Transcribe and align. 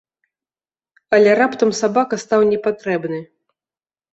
Але 1.17 1.35
раптам 1.41 1.73
сабака 1.81 2.15
стаў 2.25 2.41
непатрэбны. 2.55 3.19